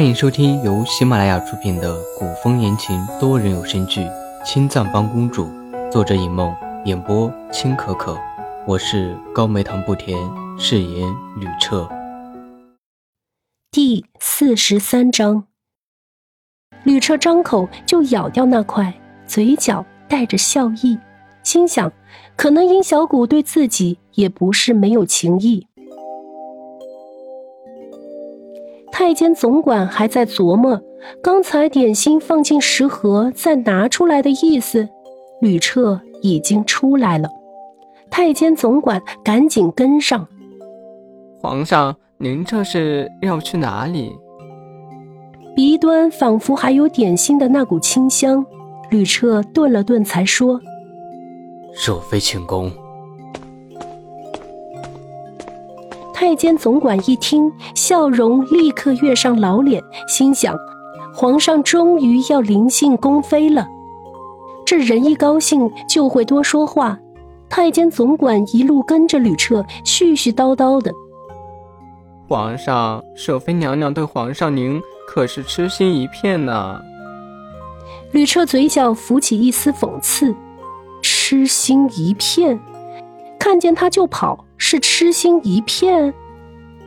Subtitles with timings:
[0.00, 4.00] 欢迎收听由喜马拉雅出品的古风言情多人有声剧
[4.42, 5.44] 《青藏帮公主》，
[5.90, 8.16] 作者尹梦，演播青可可。
[8.66, 10.18] 我是高梅糖不甜，
[10.58, 11.06] 饰演
[11.36, 11.86] 吕彻。
[13.70, 15.44] 第四十三章，
[16.82, 20.98] 吕彻张口就咬掉那块，嘴角带着笑意，
[21.42, 21.92] 心想：
[22.36, 25.66] 可能殷小谷对自己也不是没有情意。
[28.92, 30.80] 太监总管还在琢磨
[31.22, 34.88] 刚才点心放进食盒再拿出来的意思，
[35.40, 37.28] 吕彻已经出来了。
[38.10, 40.26] 太监总管赶紧跟上。
[41.40, 44.12] 皇上，您这是要去哪里？
[45.56, 48.44] 鼻端仿佛还有点心的那股清香，
[48.90, 50.60] 吕彻顿了顿，才说
[51.74, 52.70] ：“受妃请功。”
[56.20, 60.54] 太监总管一听，笑容立刻跃上老脸，心想：
[61.14, 63.66] 皇上终于要临幸宫妃了。
[64.66, 66.98] 这人一高兴就会多说话。
[67.48, 70.92] 太监总管一路跟着吕彻，絮絮叨叨的。
[72.28, 76.78] 皇上，舍妃娘娘对皇上您可是痴心一片呢。
[78.12, 80.34] 吕彻嘴角浮起一丝讽刺
[81.00, 82.60] ：“痴心一片，
[83.38, 86.14] 看见他就跑。”是痴心一片，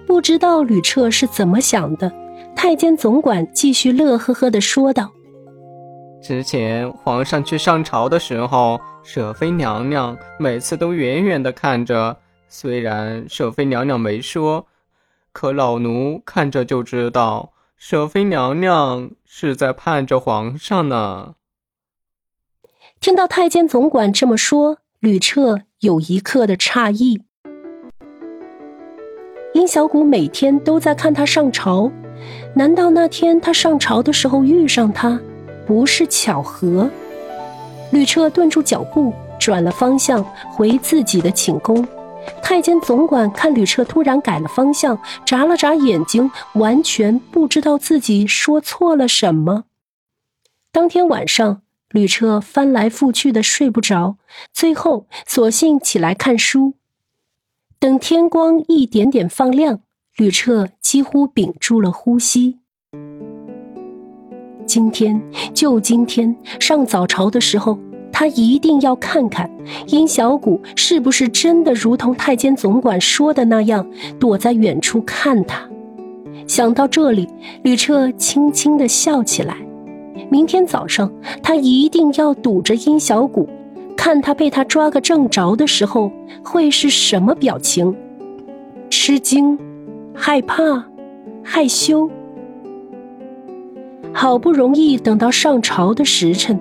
[0.06, 2.10] 不知道吕彻是怎么想的。
[2.56, 5.12] 太监总管继续乐呵呵的说道
[6.22, 12.16] ：“之前皇上去上朝的时候，舍妃娘娘每次都远远的看着。
[12.48, 14.68] 虽然舍妃娘娘没说，
[15.32, 21.34] 可老奴看着就知道，舍妃娘娘是在盼着皇上呢。”
[23.02, 27.24] 听到太监总管这么说，吕彻有一刻的诧异。
[29.54, 31.92] 殷小谷每天都在看他上朝，
[32.56, 35.20] 难道那天他上朝的时候遇上他，
[35.68, 36.90] 不是巧合？
[37.92, 41.88] 吕彻顿住脚步，转了方向回自己的寝宫。
[42.42, 49.66] 太监总管看吕彻突然改了方向，眨了眨眼睛，完全不知道自己说错了什么。
[50.72, 54.18] 当天晚上，吕彻翻来覆去的睡不着，
[54.52, 56.74] 最后索性起来看书。
[57.84, 59.82] 等天光一点点放亮，
[60.16, 62.60] 吕彻几乎屏住了呼吸。
[64.66, 65.22] 今天
[65.54, 67.78] 就今天上早朝的时候，
[68.10, 69.52] 他一定要看看
[69.88, 73.86] 殷小谷是不是真的如同太监总管说的那样，
[74.18, 75.70] 躲在远处看他。
[76.48, 77.28] 想到这里，
[77.64, 79.58] 吕彻轻轻的笑起来。
[80.30, 81.12] 明天早上，
[81.42, 83.50] 他一定要堵着殷小谷。
[83.96, 86.12] 看他被他抓个正着的时候
[86.44, 87.96] 会是什么表情？
[88.90, 89.58] 吃惊、
[90.14, 90.86] 害怕、
[91.44, 92.10] 害羞。
[94.14, 96.60] 好不容易等到上朝的时辰，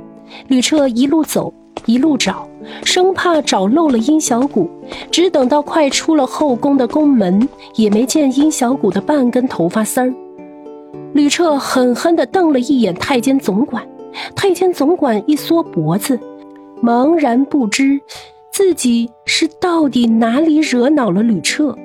[0.48, 1.52] 吕彻一路走
[1.84, 2.48] 一路找，
[2.84, 4.70] 生怕找漏了殷小谷。
[5.10, 10.14] 只等到快出了后宫的宫门，也没见殷小谷的半根头发丝儿。
[11.12, 13.86] 吕彻狠狠地瞪了一眼太监总管，
[14.34, 16.18] 太监总管一缩脖子。
[16.82, 18.00] 茫然不知
[18.50, 21.76] 自己是到底哪里惹恼了吕彻，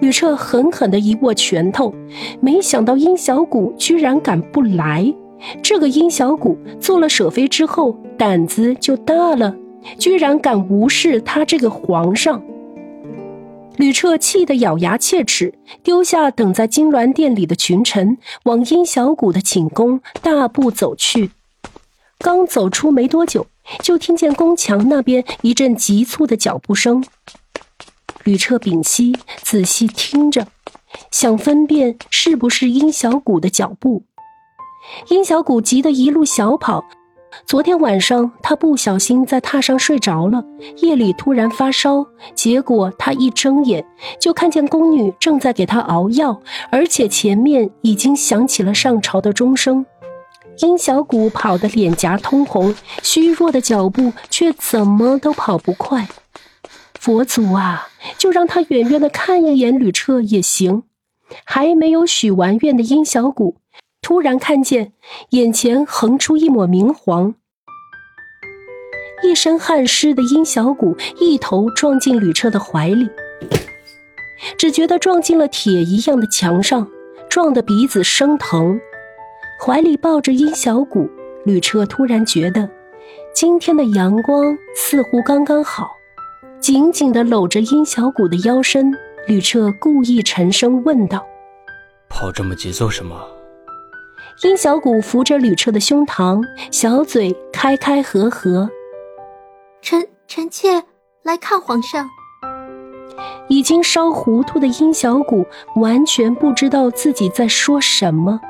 [0.00, 1.94] 吕彻狠狠的一握拳头，
[2.40, 5.14] 没想到殷小谷居然敢不来。
[5.62, 9.54] 这个殷小谷做了舍妃之后胆子就大了，
[9.98, 12.42] 居然敢无视他这个皇上。
[13.76, 15.54] 吕彻气得咬牙切齿，
[15.84, 21.30] 丢下等在金銮殿里的群臣，往殷小谷的寝宫大步走去。
[22.18, 23.46] 刚走出没多久。
[23.82, 27.04] 就听见宫墙那边一阵急促的脚步声。
[28.24, 30.46] 吕彻屏息，仔细听着，
[31.10, 34.04] 想分辨是不是殷小谷的脚步。
[35.10, 36.82] 殷小谷急得一路小跑。
[37.46, 40.42] 昨天晚上他不小心在榻上睡着了，
[40.78, 43.84] 夜里突然发烧，结果他一睁眼
[44.18, 46.40] 就看见宫女正在给他熬药，
[46.70, 49.84] 而且前面已经响起了上朝的钟声。
[50.60, 56.08] 殷小谷跑得脸颊通红，虚弱的脚步却怎么都跑不快。
[56.98, 60.82] 佛祖啊，就让他远远的看一眼吕彻也行。
[61.44, 63.56] 还没有许完愿的殷小谷，
[64.00, 64.92] 突然看见
[65.30, 67.34] 眼前横出一抹明黄，
[69.22, 73.08] 一身汗湿的殷小谷一头撞进吕彻的怀里，
[74.56, 76.88] 只觉得撞进了铁一样的墙上，
[77.28, 78.80] 撞得鼻子生疼。
[79.60, 81.10] 怀里抱着殷小谷，
[81.44, 82.68] 吕彻突然觉得，
[83.34, 85.90] 今天的阳光似乎刚刚好，
[86.60, 88.92] 紧紧地搂着殷小谷的腰身。
[89.26, 91.26] 吕彻故意沉声问道
[92.08, 93.28] ：“跑这么急做什么？”
[94.42, 98.70] 殷小谷扶着吕彻的胸膛，小嘴开开合合。
[99.82, 100.82] 臣臣妾
[101.22, 102.08] 来看皇上。
[103.48, 105.44] 已经烧糊涂的殷小谷
[105.76, 108.40] 完全不知道自己在说什么。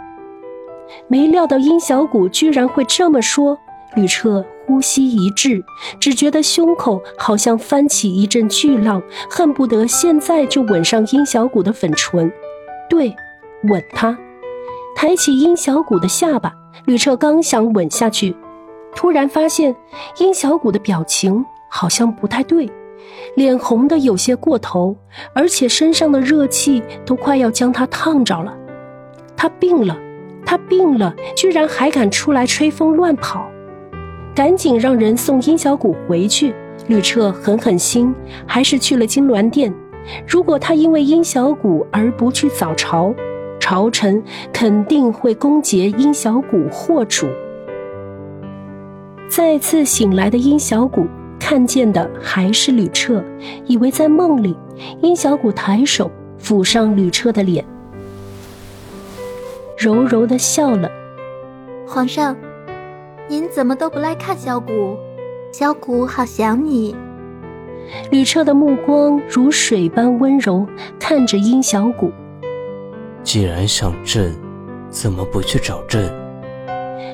[1.08, 3.58] 没料到殷小谷居然会这么说，
[3.96, 5.64] 吕彻呼吸一滞，
[5.98, 12.30] 只觉得胸口好像翻起一阵巨浪，恨不得现在就吻上殷小谷的粉唇。
[12.88, 13.14] 对，
[13.64, 14.16] 吻他。
[14.94, 16.52] 抬起殷小谷的下巴，
[16.84, 18.36] 吕彻刚想吻下去，
[18.94, 19.74] 突然发现
[20.18, 22.68] 殷小谷的表情好像不太对，
[23.36, 24.96] 脸红的有些过头，
[25.32, 28.54] 而且身上的热气都快要将他烫着了。
[29.36, 29.96] 他病了，
[30.48, 33.46] 他病了，居然还敢出来吹风乱跑，
[34.34, 36.54] 赶紧让人送殷小谷回去。
[36.86, 38.14] 吕彻狠狠心，
[38.46, 39.70] 还是去了金銮殿。
[40.26, 43.14] 如果他因为殷小谷而不去早朝，
[43.60, 47.26] 朝臣肯定会攻讦殷小谷祸主。
[49.28, 51.06] 再次醒来的殷小谷
[51.38, 53.22] 看见的还是吕彻，
[53.66, 54.56] 以为在梦里。
[55.02, 56.10] 殷小谷抬手
[56.42, 57.62] 抚上吕彻的脸，
[59.78, 60.90] 柔柔的笑了
[61.86, 62.36] ：“皇上，
[63.28, 64.96] 您怎么都不来看小谷？
[65.52, 66.96] 小谷好想你。”
[68.10, 70.66] 吕彻的目光如水般温柔，
[70.98, 72.10] 看着殷小谷。
[73.22, 74.34] 既然想朕，
[74.90, 76.12] 怎么不去找朕？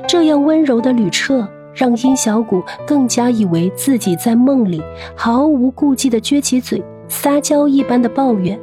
[0.08, 4.82] 这样温柔的吕彻，让殷小谷更加以为自己在梦里，
[5.14, 8.58] 毫无顾忌的撅起嘴，撒娇一般的抱怨：“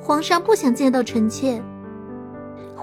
[0.00, 1.60] 皇上不想见到臣妾。”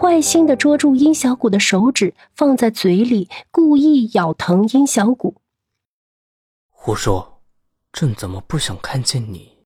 [0.02, 5.36] 坏心的捉住殷小谷的手指，放在嘴里，故意咬疼殷小谷。
[6.72, 7.44] 胡说，
[7.94, 9.60] 朕怎么不想看见你？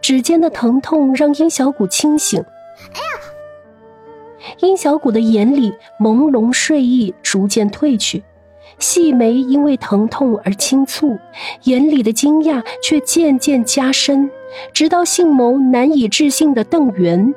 [0.00, 2.44] 指尖的疼痛让殷小谷清醒。
[2.92, 4.54] 哎呀！
[4.58, 8.20] 殷小谷的眼里朦胧睡意逐渐褪去，
[8.80, 11.16] 细眉因为疼痛而轻蹙，
[11.66, 14.28] 眼里的惊讶却渐渐加深，
[14.72, 17.32] 直到杏眸难以置信的瞪圆，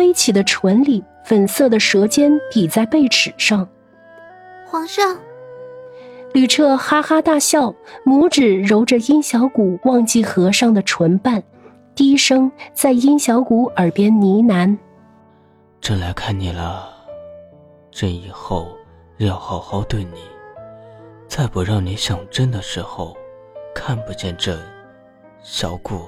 [0.00, 3.68] 微起的唇里粉色的舌尖抵在贝齿上。
[4.66, 5.18] 皇上，
[6.32, 7.74] 吕彻哈哈大笑，
[8.06, 11.42] 拇指揉着殷小谷忘记合上的唇瓣。
[11.94, 14.74] 低声在殷小谷耳边呢喃
[15.82, 16.88] ：“朕来看你了，
[17.90, 18.68] 朕以后
[19.18, 20.22] 要好好对你，
[21.28, 23.14] 再不让你想朕的时候
[23.74, 24.58] 看不见朕。”
[25.42, 26.00] 小谷，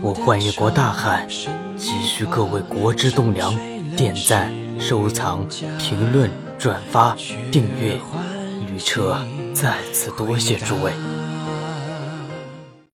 [0.00, 1.28] 我幻一国大汉，
[1.76, 3.54] 急需各位国之栋梁，
[3.96, 5.46] 点赞、收藏、
[5.78, 7.16] 评论、转发、
[7.50, 7.98] 订阅。
[8.78, 9.16] 车，
[9.54, 10.92] 再次多谢诸位。